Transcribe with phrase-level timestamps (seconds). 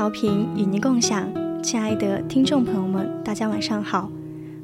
[0.00, 1.30] 调频与您共享，
[1.62, 4.10] 亲爱的听众朋友们，大家晚上好，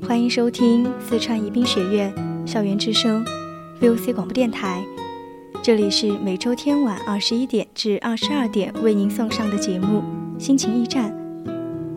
[0.00, 2.10] 欢迎收听四川宜宾学院
[2.46, 3.22] 校园之声
[3.78, 4.82] VOC 广播电台，
[5.62, 10.02] 这里是每周天晚二十一点至二十二点为您送上的节目
[10.42, 11.12] 《心情驿站》，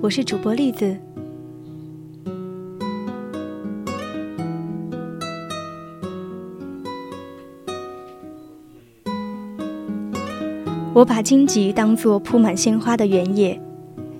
[0.01, 1.08] 我是主播栗子。
[10.91, 13.61] 我把荆棘当作铺满鲜花的原野，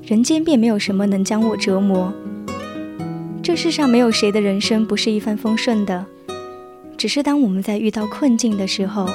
[0.04, 2.14] 人间便没有什么能将我折磨。
[3.42, 6.06] 这世上没有谁的人生不是一帆风顺的，
[6.96, 9.10] 只是当我们在遇到困境的时候，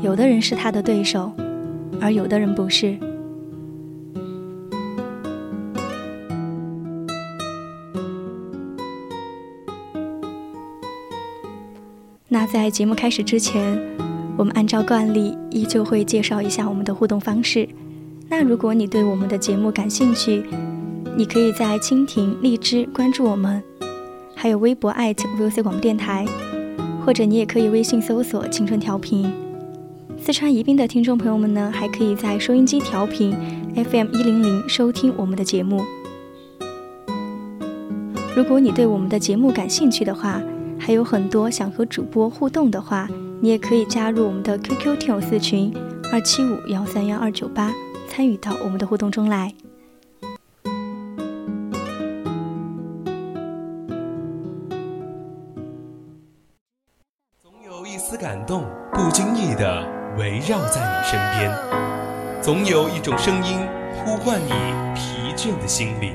[0.00, 1.32] 有的人是他的对手，
[2.00, 2.96] 而有的人不是。
[12.28, 13.95] 那在节目开始之前。
[14.36, 17.66] 我们按照惯例，依旧会介绍一下我们的互动方式。
[18.28, 20.44] 那如果你对我们的节目感兴趣，
[21.16, 23.62] 你可以在蜻蜓、荔枝关注我们，
[24.34, 26.26] 还有微博 @VOC 广播电台，
[27.04, 29.32] 或者你也可以微信搜索“青春调频”。
[30.20, 33.34] 四川宜宾的听众朋友们呢，还可以在收音机调频
[33.74, 35.82] FM 一零零收听我们的节目。
[38.34, 40.42] 如果你对我们的节目感兴趣的话，
[40.86, 43.08] 还有很多想和主播互动的话。
[43.42, 45.74] 你也可以加入我们的 QQ 听友四群
[46.12, 47.72] 二七五幺三幺二九八，
[48.08, 49.52] 参与到我们的互动中来。
[57.42, 59.84] 总有一丝感动，不经意的
[60.16, 61.52] 围绕在你身边；
[62.40, 63.58] 总有一种声音
[63.96, 64.52] 呼唤你
[64.94, 66.14] 疲倦的心灵。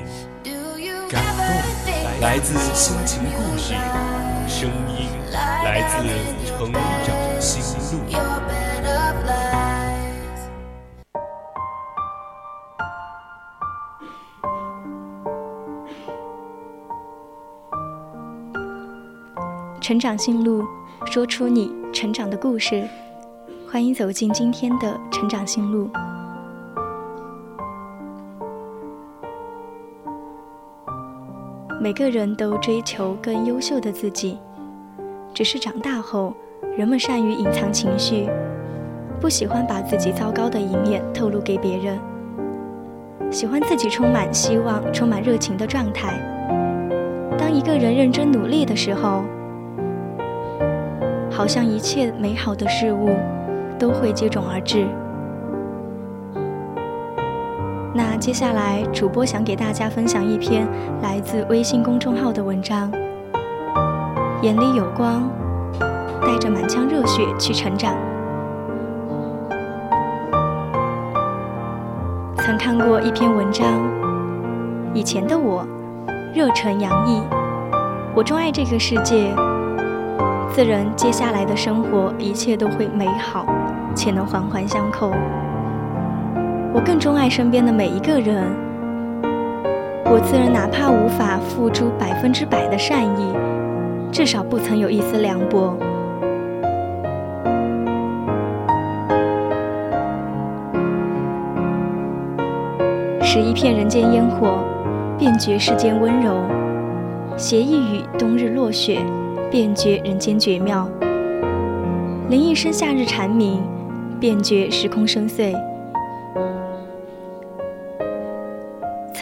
[1.10, 1.44] 感动
[2.22, 3.74] 来自心情故事，
[4.52, 6.06] 声音来自
[6.46, 6.80] 成长。
[7.40, 8.04] 心路。
[19.80, 20.62] 成长心路，
[21.06, 22.86] 说出你成长的故事。
[23.66, 25.90] 欢迎走进今天的成长心路。
[31.82, 34.38] 每个人都追求更优秀的自己，
[35.34, 36.32] 只是长大后。
[36.76, 38.30] 人们善于隐藏情绪，
[39.20, 41.98] 不喜欢把自己糟糕的一面透露给别人，
[43.32, 46.14] 喜欢自己充满希望、充满热情的状态。
[47.36, 49.24] 当一个人认真努力的时候，
[51.32, 53.10] 好像一切美好的事物
[53.76, 54.86] 都会接踵而至。
[58.22, 60.64] 接下来，主播想给大家分享一篇
[61.02, 62.88] 来自微信公众号的文章：
[64.42, 65.28] 眼里有光。
[66.24, 67.92] 带着满腔热血去成长。
[72.36, 73.66] 曾看过一篇文章，
[74.94, 75.66] 以前的我
[76.32, 77.20] 热忱洋溢，
[78.14, 79.34] 我钟爱这个世界，
[80.48, 83.44] 自然接下来的生活一切都会美好，
[83.96, 85.10] 且能环环相扣。
[86.74, 88.46] 我更钟爱身边的每一个人，
[90.06, 93.34] 我自然哪怕无法付出百分之百的善意，
[94.10, 95.76] 至少不曾有一丝凉薄。
[103.20, 104.64] 拾一片人间烟火，
[105.18, 106.32] 便觉世间温柔；
[107.36, 108.98] 携一雨冬日落雪，
[109.50, 110.86] 便觉人间绝妙；
[112.30, 113.62] 淋一声夏日蝉鸣，
[114.18, 115.54] 便觉时空深邃。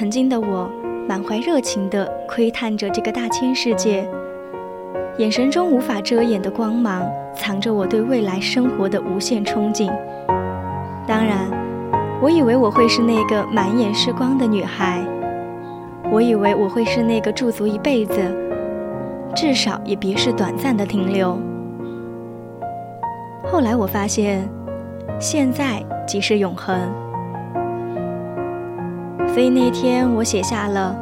[0.01, 0.67] 曾经的我，
[1.07, 4.09] 满怀热情地窥探着这个大千世界，
[5.19, 9.93] 眼神中无法遮掩的光芒，藏着我对未来生活的无限憧憬。
[11.07, 11.51] 当然，
[12.23, 15.05] 我以为我会是那个满眼是光的女孩，
[16.11, 18.23] 我以为我会是那个驻足一辈子，
[19.37, 21.39] 至少也别是短暂的停留。
[23.53, 24.49] 后来我发现，
[25.19, 26.81] 现在即是永恒。
[29.33, 30.95] 所以那天我写下了，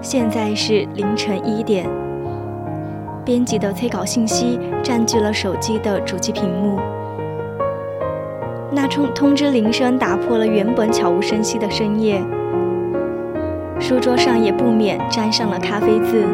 [0.00, 1.86] 现在是凌晨一点。
[3.24, 6.78] 编辑的催稿信息占据了手机的主机屏幕。
[8.70, 12.20] 那通通知铃声打破了原本悄无声息的深夜。
[13.78, 16.24] 书桌上也不免沾上了咖啡渍。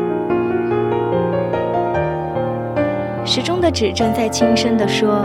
[3.24, 5.24] 时钟的指针在轻声地说：“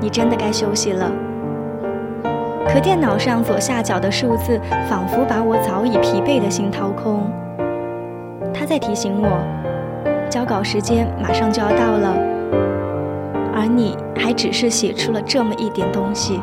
[0.00, 1.10] 你真的该休息了。”
[2.74, 4.60] 可电脑上左下角的数字
[4.90, 7.30] 仿佛把我早已疲惫的心掏空。
[8.52, 9.28] 他在提醒我，
[10.28, 12.16] 交稿时间马上就要到了，
[13.54, 16.40] 而你还只是写出了这么一点东西。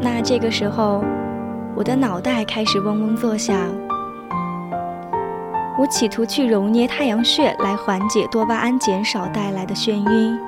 [0.00, 1.02] 那这个时候，
[1.74, 3.56] 我的脑袋开始嗡嗡作响。
[5.76, 10.38] 我企图去揉捏太阳穴来缓解多巴胺减少带来的眩晕。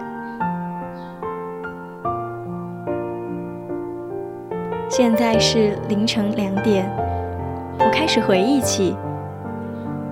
[4.96, 6.88] 现在是凌晨两点，
[7.80, 8.96] 我开始回忆起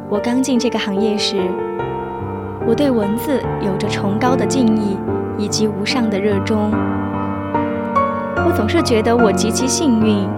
[0.08, 1.36] 我刚进这个行业时，
[2.66, 4.98] 我对文字有着崇高的敬意
[5.38, 6.72] 以及无上的热衷。
[8.44, 10.28] 我总是觉得我极其幸运，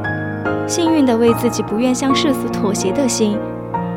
[0.69, 3.39] 幸运地为自己不愿向世俗妥协的心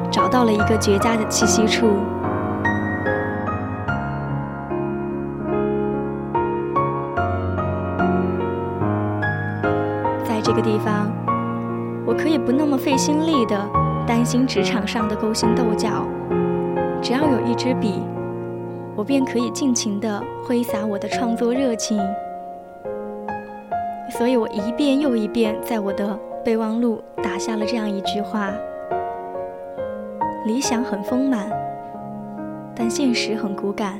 [0.10, 1.90] 找到了一个绝佳的栖息处。
[12.78, 13.70] 费心力的
[14.06, 16.06] 担心职场上的勾心斗角，
[17.02, 18.02] 只要有一支笔，
[18.96, 22.00] 我便可以尽情的挥洒我的创作热情。
[24.10, 28.54] 所以我一遍又一遍在我的备忘录打下了这样一句话：
[30.46, 31.50] 理想很丰满，
[32.74, 34.00] 但现实很骨感。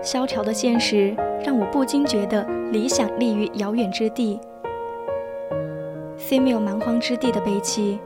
[0.00, 1.14] 萧条的现实
[1.44, 4.40] 让我不禁觉得理想立于遥远之地，
[6.28, 7.98] 虽没有蛮荒之地的悲戚，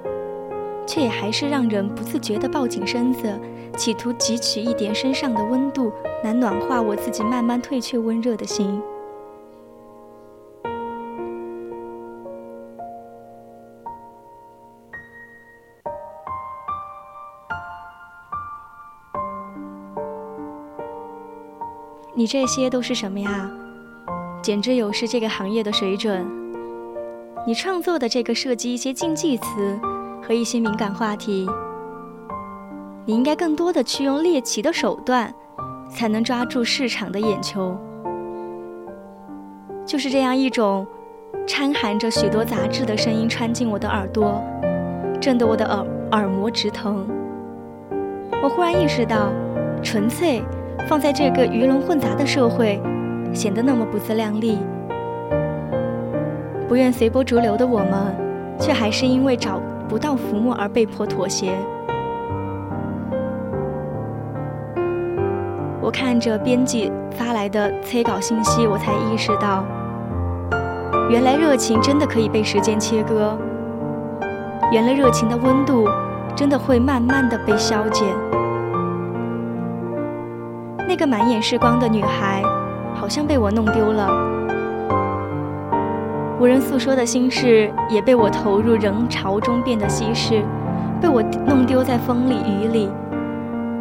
[0.87, 3.37] 却也还是让人不自觉地抱紧身子，
[3.77, 5.93] 企图汲取一点身上的温度，
[6.23, 8.81] 来暖化我自己慢慢退却温热的心。
[22.15, 23.51] 你这些都是什么呀？
[24.41, 26.42] 简直有失这个行业的水准。
[27.45, 29.81] 你创作的这个涉及一些禁忌词
[30.23, 31.49] 和一些敏感话题，
[33.05, 35.35] 你应该更多的去用猎奇的手段，
[35.91, 37.77] 才能抓住市场的眼球。
[39.85, 40.87] 就是这样一种
[41.45, 44.41] 掺含着许多杂质的声音穿进我的耳朵，
[45.21, 47.05] 震得我的耳耳膜直疼。
[48.41, 49.33] 我忽然意识到，
[49.83, 50.43] 纯粹。
[50.89, 52.81] 放在这个鱼龙混杂的社会，
[53.33, 54.59] 显得那么不自量力。
[56.69, 58.15] 不愿随波逐流的我们，
[58.59, 61.53] 却还是因为找不到浮木而被迫妥协。
[65.81, 69.65] 我看着编辑发来的催稿信息，我才意识到，
[71.11, 73.37] 原来热情真的可以被时间切割。
[74.71, 75.87] 原来热情的温度，
[76.35, 78.07] 真的会慢慢的被消减。
[80.89, 82.43] 那个满眼是光的女孩，
[82.95, 84.09] 好像被我弄丢了。
[86.43, 90.43] 无人诉说的心事，也被我投入人潮中变得稀释，
[91.01, 92.91] 被我弄丢在风里雨里，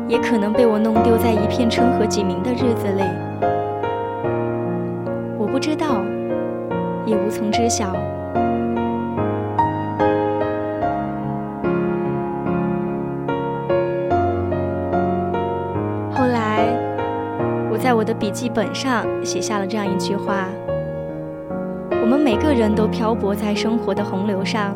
[0.07, 3.01] 也可能被我弄丢在一片春和景明的日子里。
[5.39, 6.03] 我不知道，
[7.03, 7.93] 也无从知晓。
[16.13, 16.67] 后来，
[17.71, 20.45] 我在我的笔记本上写下了这样一句话：
[22.33, 24.73] 每个人都漂泊在生活的洪流上，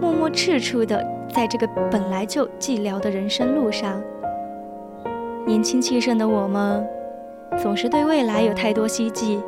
[0.00, 1.00] 默默赤处的
[1.32, 4.02] 在这个本来就寂寥的人生路上。
[5.46, 6.84] 年轻气盛的我们，
[7.56, 9.40] 总是对未来有太多希冀，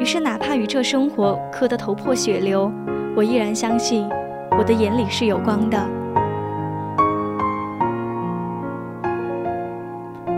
[0.00, 2.68] 于是哪怕与这生活磕得头破血流，
[3.14, 4.04] 我依然相信
[4.58, 5.78] 我的眼里是有光的。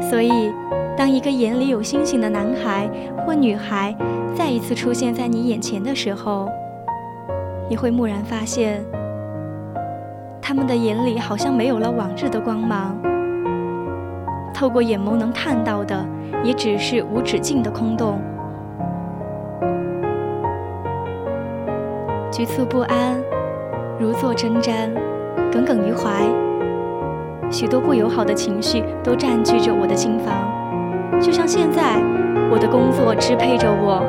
[0.02, 0.52] 所以。
[0.96, 2.88] 当一个眼里有星星的男孩
[3.26, 3.92] 或女孩
[4.37, 6.49] 再一次出现在你眼前的时候，
[7.69, 8.85] 你会蓦然发现，
[10.43, 12.97] 他们的眼里好像没有了往日的光芒，
[14.53, 16.05] 透过眼眸能看到的，
[16.43, 18.21] 也只是无止境的空洞。
[22.31, 23.17] 局促不安，
[24.00, 24.91] 如坐针毡，
[25.53, 26.11] 耿耿于怀，
[27.50, 30.35] 许多不友好的情绪都占据着我的心房。
[31.21, 32.03] 就像现在，
[32.50, 34.03] 我的工作支配着我，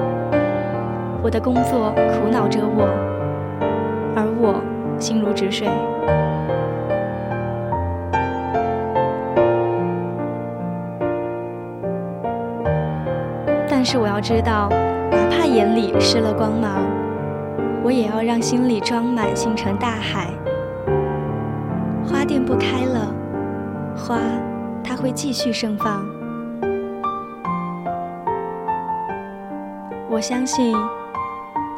[1.25, 2.86] 我的工作苦恼着我，
[4.15, 4.62] 而我
[5.00, 5.67] 心如止水。
[13.67, 14.70] 但是我要知道，
[15.10, 16.84] 哪怕眼里失了光芒。
[17.84, 20.27] 我也要让心里装满星辰大海。
[22.05, 23.12] 花店不开了，
[23.98, 24.20] 花
[24.84, 26.05] 它会继续盛放。
[30.08, 30.77] 我相信，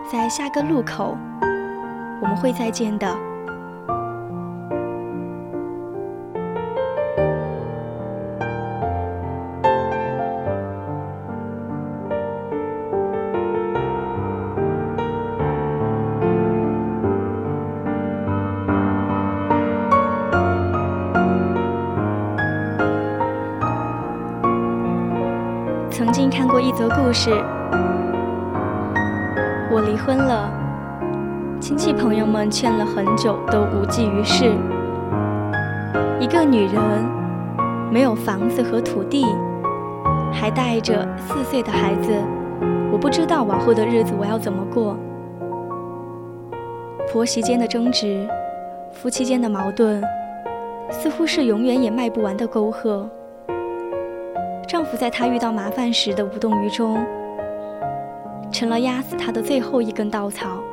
[0.09, 1.17] 在下个路口，
[2.21, 3.13] 我们会再见的。
[25.91, 27.43] 曾经看过一则故事，
[29.87, 30.51] 离婚了，
[31.61, 34.53] 亲戚朋友们劝了很久都无济于事。
[36.19, 36.81] 一个女人
[37.89, 39.25] 没有房子和土地，
[40.29, 42.11] 还带着四岁的孩子，
[42.91, 44.97] 我不知道往后的日子我要怎么过。
[47.09, 48.27] 婆媳间的争执，
[48.91, 50.03] 夫妻间的矛盾，
[50.89, 53.09] 似乎是永远也迈不完的沟壑。
[54.67, 56.99] 丈夫在她遇到麻烦时的无动于衷，
[58.57, 60.63] 成了压死他的最后一根稻草。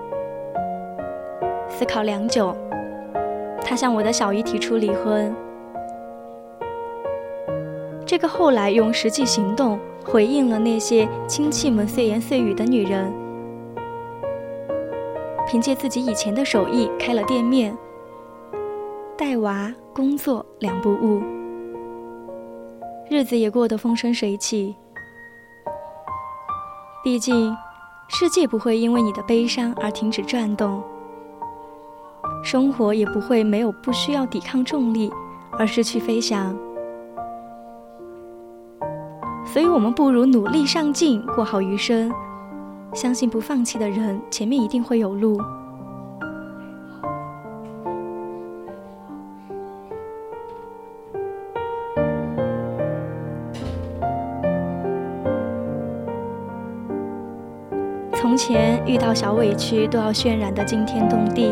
[1.69, 2.57] 思考良久，
[3.61, 5.37] 他向我的小姨提出离婚。
[8.07, 13.12] 这个后来用实际行动回应了那些亲戚们碎言碎语的女人，
[15.47, 17.76] 凭借自己以前的手艺开了店面，
[19.14, 21.23] 带娃、工作两不误。
[23.11, 24.75] 日子也过得风生水起。
[27.03, 27.55] 毕竟，
[28.08, 30.82] 世界不会因为你的悲伤而停止转动，
[32.42, 35.11] 生活也不会没有不需要抵抗重力
[35.58, 36.56] 而失去飞翔。
[39.46, 42.12] 所以，我们不如努力上进，过好余生。
[42.92, 45.40] 相信不放弃的人，前面一定会有路。
[58.94, 61.50] 遇到小委屈都要渲染得惊天动地，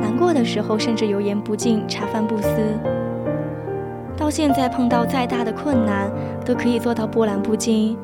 [0.00, 2.48] 难过的时候甚至油盐不进、茶饭不思。
[4.16, 6.10] 到现在碰到再大的困难
[6.44, 7.96] 都可以做到波澜不惊，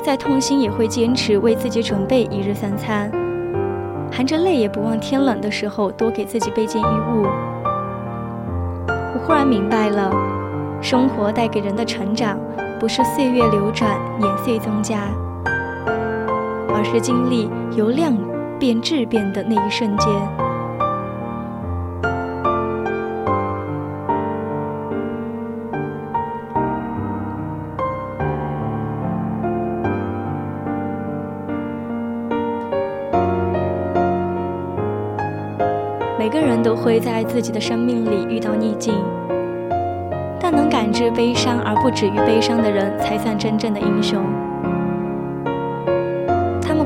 [0.00, 3.10] 再痛心也会坚持为自己准备一日三餐，
[4.12, 7.26] 含着泪也不忘天冷的时候多给自己备件衣物。
[8.86, 10.14] 我忽然明白了，
[10.80, 12.38] 生活带给人的成长，
[12.78, 15.08] 不是岁月流转、年岁增加。
[16.80, 17.46] 而是经历
[17.76, 18.16] 由量
[18.58, 20.08] 变质变的那一瞬间。
[36.18, 38.94] 每个人都会在自己的生命里遇到逆境，
[40.40, 44.24] 但能感知悲伤而不止于悲伤的人，才算真正的英雄。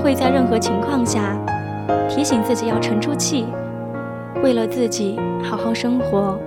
[0.05, 1.35] 会在任何情况下
[2.11, 3.47] 提醒自己要沉住气，
[4.43, 6.39] 为了自己好好生活，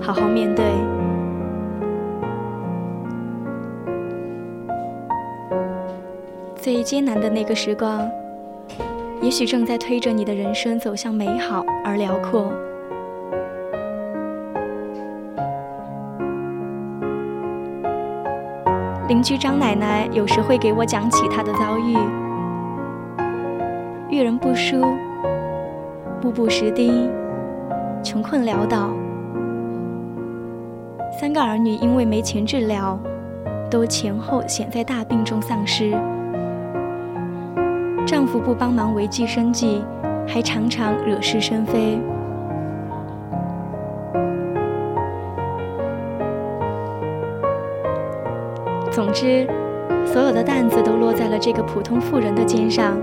[0.00, 0.64] 好好面对。
[6.56, 8.04] 最艰难的那个时光，
[9.20, 12.52] 也许正在推着你的人生走向美好而辽阔。
[19.06, 21.96] 邻居张奶奶有时会给我讲起她的遭遇。
[24.10, 24.80] 遇人不淑，
[26.18, 27.10] 步步石钉，
[28.02, 28.90] 穷困潦倒。
[31.20, 32.98] 三个儿女因为没钱治疗，
[33.70, 35.90] 都前后险在大病中丧失。
[38.06, 39.84] 丈夫不帮忙维系生计，
[40.26, 42.00] 还常常惹是生非。
[48.90, 49.46] 总之，
[50.06, 52.96] 所有的担子都落在了这个普通妇人的肩上。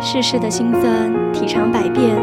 [0.00, 2.16] 世事的辛酸，体尝百变。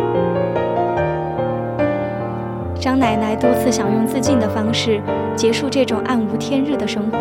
[2.80, 5.02] 张奶奶多次想用自尽的方式
[5.36, 7.18] 结束这种暗无天日的生活，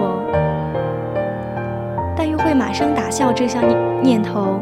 [2.17, 4.61] 但又会马上打消这项念念头。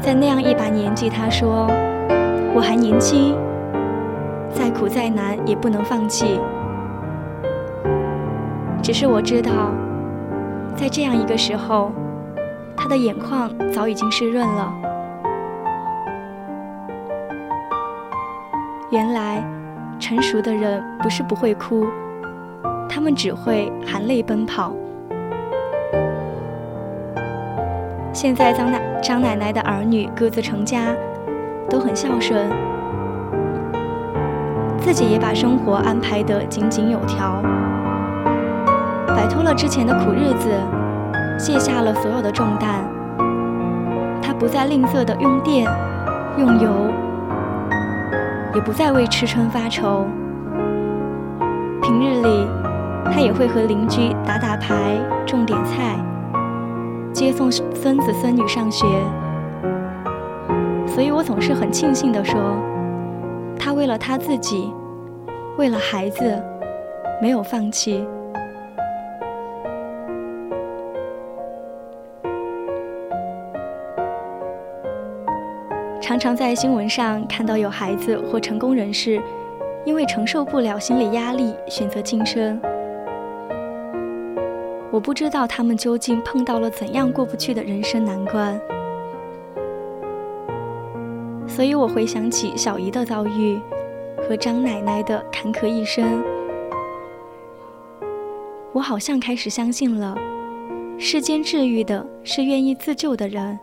[0.00, 1.66] 在那样一把年纪，她说
[2.54, 3.34] ：“我还年轻，
[4.52, 6.38] 再苦再难也不能放弃。”
[8.82, 9.72] 只是我知道，
[10.76, 11.90] 在这样一个时候，
[12.84, 14.70] 他的眼眶早已经湿润了。
[18.90, 19.42] 原来，
[19.98, 21.86] 成熟的人不是不会哭，
[22.86, 24.70] 他们只会含泪奔跑。
[28.12, 30.94] 现在张奶张奶奶的儿女各自成家，
[31.70, 32.50] 都很孝顺，
[34.76, 37.40] 自己也把生活安排得井井有条，
[39.06, 40.50] 摆脱了之前的苦日子，
[41.38, 42.84] 卸下了所有的重担。
[44.22, 45.66] 他不再吝啬的用电，
[46.38, 46.70] 用油。
[48.54, 50.06] 也不再为吃穿发愁。
[51.82, 52.46] 平日里，
[53.06, 55.98] 他也会和邻居打打牌、种点菜，
[57.12, 58.86] 接送孙子孙女上学。
[60.86, 62.40] 所以我总是很庆幸地说，
[63.58, 64.72] 他为了他自己，
[65.58, 66.40] 为了孩子，
[67.20, 68.06] 没有放弃。
[76.04, 79.18] 常常在新闻上看到有孩子或成功人士，
[79.86, 82.60] 因为承受不了心理压力选择轻生。
[84.90, 88.60] 我不知道他们究竟碰到了怎样过不去的人生难关，
[91.46, 93.58] 所以我回想起小姨的遭遇
[94.28, 96.22] 和张奶奶的坎坷一生，
[98.74, 100.14] 我好像开始相信了，
[100.98, 103.58] 世间治愈的是愿意自救的人。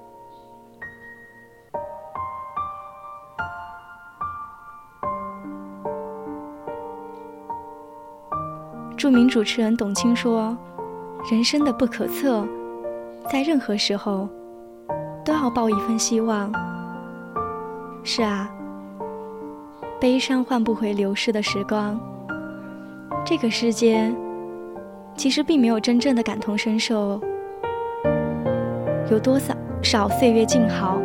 [9.11, 10.57] 著名主持人董卿说
[11.29, 12.47] ：“人生的不可测，
[13.29, 14.25] 在任何时候
[15.25, 16.50] 都要抱一份希望。”
[18.05, 18.50] 是啊，
[20.00, 22.00] 悲伤换不回流逝的时光。
[23.25, 24.09] 这个世界
[25.17, 27.19] 其实并没有真正的感同身受，
[29.11, 31.01] 有多少少岁月静好，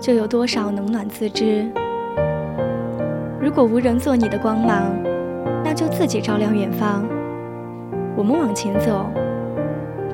[0.00, 1.70] 就有多少冷暖自知。
[3.40, 4.82] 如果无人做你的光芒，
[5.76, 7.04] 就自己照亮远方。
[8.16, 9.04] 我们往前走，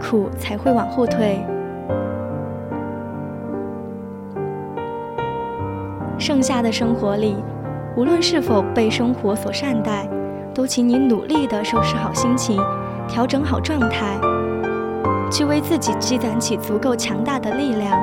[0.01, 1.39] 苦才会往后退。
[6.19, 7.37] 剩下的生活里，
[7.97, 10.09] 无论是否被生活所善待，
[10.53, 12.61] 都请你努力的收拾好心情，
[13.07, 14.19] 调整好状态，
[15.31, 18.03] 去为自己积攒起足够强大的力量，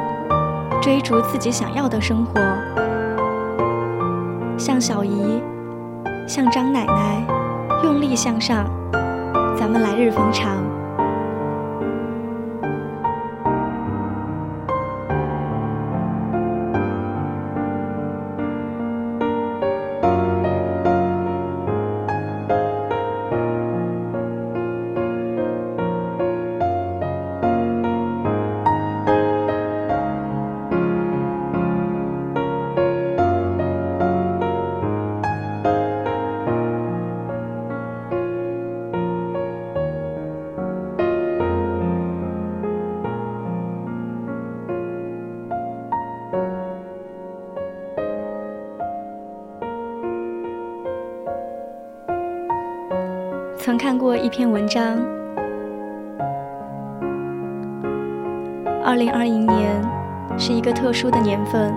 [0.82, 2.42] 追逐自己想要的生活。
[4.58, 5.42] 像小姨，
[6.26, 7.39] 像张奶奶。
[7.84, 8.70] 用力向上，
[9.58, 10.58] 咱们来日方长。
[54.30, 54.96] 一篇文章，
[58.86, 59.82] 二零二零年
[60.38, 61.74] 是一个特殊的年份，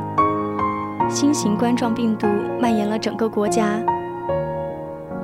[1.08, 2.26] 新型冠状病毒
[2.60, 3.82] 蔓延了整个国家，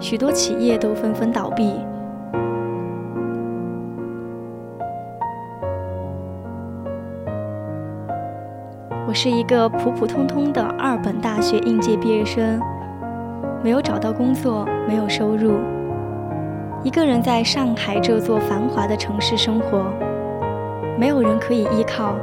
[0.00, 1.74] 许多企业都纷纷倒闭。
[9.06, 12.58] 我是一个普普通通的二本大学应届毕业生，
[13.62, 15.58] 没有找到工作，没有收入。
[16.88, 19.92] 一个人在上海这座繁华的城市生活，
[20.98, 22.14] 没有人可以依靠。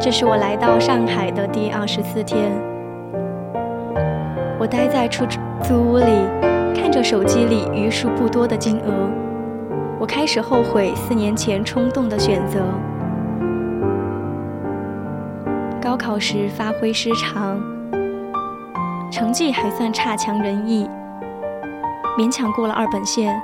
[0.00, 2.50] 这是我来到上海的第二十四天，
[4.58, 5.45] 我待在出租。
[5.62, 6.04] 租屋里，
[6.74, 9.10] 看着手机里余数不多的金额，
[9.98, 12.60] 我开始后悔四年前冲动的选择。
[15.80, 17.58] 高考时发挥失常，
[19.10, 20.88] 成绩还算差强人意，
[22.18, 23.40] 勉强过了二本线，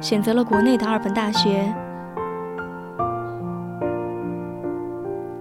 [0.00, 1.62] 选择了国内的二本大学。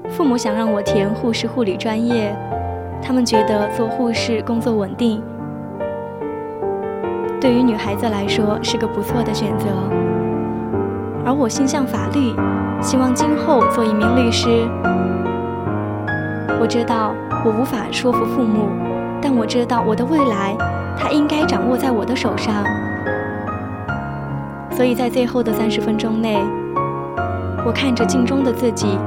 [0.10, 2.36] 父母想让我填护士护理专业，
[3.01, 5.21] 他们觉得做护士工作稳定，
[7.39, 9.67] 对于女孩子来说是个不错的选择。
[11.26, 12.34] 而我心向法律，
[12.82, 14.47] 希望今后做一名律师。
[16.60, 17.13] 我知道
[17.45, 18.69] 我无法说服父母，
[19.21, 20.56] 但我知道我的未来，
[20.97, 22.63] 它应该掌握在我的手上。
[24.71, 26.39] 所以在最后的三十分钟内，
[27.65, 28.97] 我看着镜中的自己，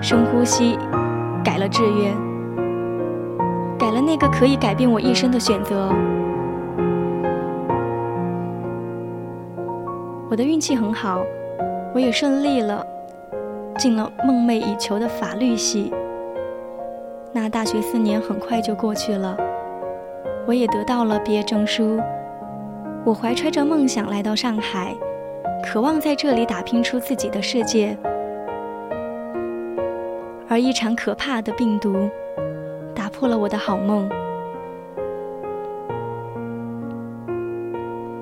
[0.00, 0.78] 深呼吸，
[1.42, 2.14] 改了志愿，
[3.78, 5.88] 改了那个可以改变我一生的选择。
[10.34, 11.24] 我的运气很好。
[11.94, 12.84] 我也顺利了，
[13.78, 15.92] 进了梦寐以求的法律系。
[17.32, 19.36] 那大学四年很快就过去了，
[20.44, 22.00] 我也得到了毕业证书。
[23.04, 24.92] 我怀揣着梦想来到上海，
[25.62, 27.96] 渴望在这里打拼出自己的世界。
[30.48, 32.10] 而一场可怕的病毒
[32.92, 34.10] 打破了我的好梦，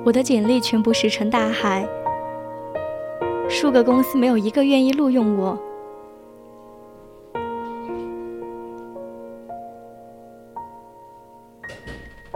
[0.05, 1.89] 我的简历全部石沉大海。
[3.53, 5.57] 数个公司没有一个愿意录用我，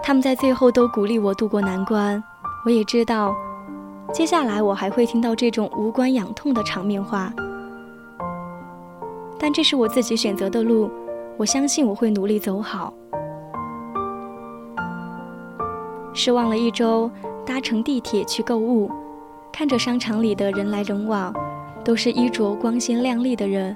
[0.02, 2.22] 他们在最后都鼓励我渡过难关。
[2.66, 3.34] 我也知道，
[4.12, 7.32] 接下来我还会听到这种无关痒痛的场面话，
[9.38, 10.90] 但这是我自己选择的路，
[11.38, 12.92] 我相信我会努力走好。
[16.12, 17.10] 失望了一周，
[17.44, 18.90] 搭乘地铁去购物。
[19.58, 21.32] 看着商场里的人来人往，
[21.82, 23.74] 都是衣着光鲜亮丽的人，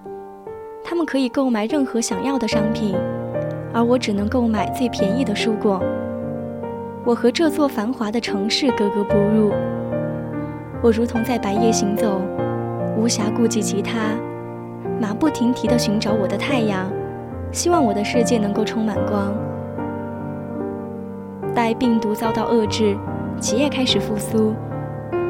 [0.85, 2.95] 他们可以购买任何想要的商品，
[3.73, 5.83] 而我只能购买最便宜的蔬果。
[7.03, 9.55] 我和这座繁华的城市格格不入，
[10.83, 12.21] 我如同在白夜行走，
[12.95, 14.11] 无暇顾及其他，
[15.01, 16.93] 马不停蹄地寻找我的太阳，
[17.53, 19.33] 希望我的世界能够充满光。
[21.55, 22.95] 待病毒遭到遏制，
[23.41, 24.55] 企业开始复苏。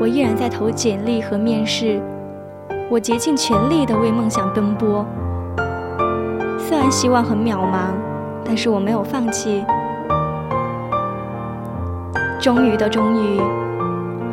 [0.00, 2.00] 我依然在投简历和面试，
[2.90, 5.04] 我竭尽全力地为梦想奔波。
[6.58, 7.92] 虽然希望很渺茫，
[8.44, 9.64] 但是我没有放弃。
[12.40, 13.40] 终于的终于，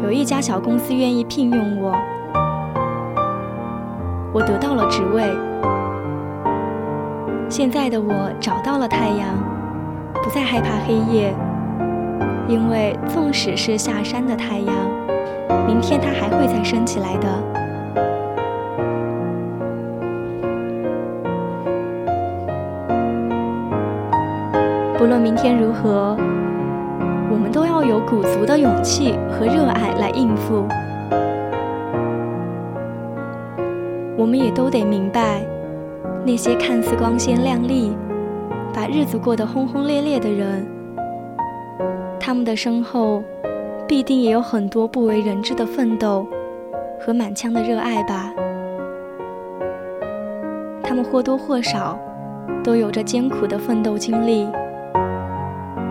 [0.03, 1.93] 有一家小公司愿意聘用我，
[4.31, 5.23] 我得到了职位。
[7.49, 9.27] 现在的我找到了太阳，
[10.23, 11.33] 不再害怕黑夜，
[12.47, 14.75] 因为纵使是下山的太阳。
[15.67, 17.27] 明天它还会再升起来的。
[24.97, 26.15] 不论明天如何，
[27.29, 30.65] 我们都要有鼓足的勇气和热爱来应付。
[34.17, 35.41] 我们也都得明白，
[36.25, 37.95] 那些看似光鲜亮丽、
[38.73, 40.65] 把日子过得轰轰烈烈的人，
[42.17, 43.21] 他们的身后。
[43.87, 46.27] 必定也有很多不为人知的奋斗
[46.99, 48.33] 和满腔的热爱吧。
[50.83, 51.97] 他们或多或少
[52.63, 54.45] 都有着艰苦的奋斗经历，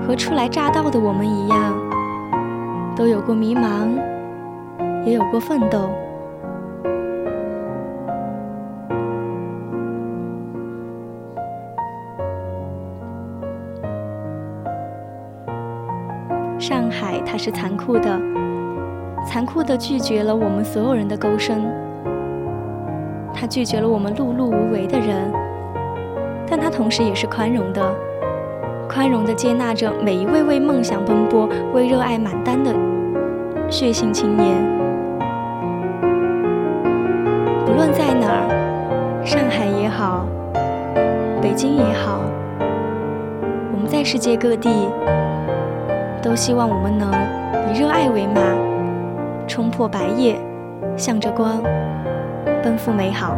[0.07, 1.75] 和初来乍到的我们一样，
[2.95, 3.89] 都有过迷茫，
[5.07, 5.89] 也有过奋斗。
[17.27, 18.19] 它是残酷的，
[19.27, 21.67] 残酷的拒绝了我们所有人的勾声。
[23.35, 25.31] 它拒绝了我们碌碌无为的人，
[26.49, 27.83] 但它同时也是宽容的，
[28.89, 32.75] 宽容的接纳着每一位为梦想奔波、为热爱满单的
[33.69, 34.57] 血性青年。
[37.67, 40.25] 不论在哪儿，上海也好，
[41.43, 42.23] 北京也好，
[43.75, 44.71] 我们在世界各地。
[46.37, 47.11] 希望我们能
[47.73, 48.43] 以热爱为马，
[49.49, 50.39] 冲破白夜，
[50.95, 51.63] 向着光，
[52.63, 53.35] 奔赴美好。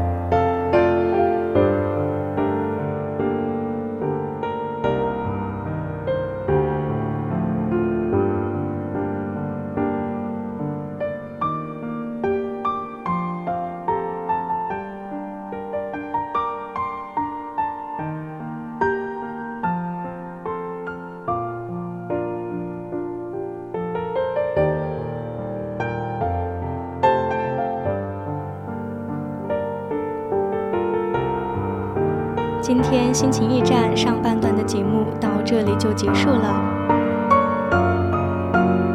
[33.18, 36.54] 心情驿站上半段的节目到这里就结束了。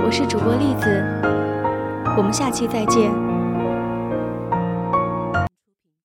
[0.01, 0.87] 我是主播栗子，
[2.15, 3.32] 我们下期再见。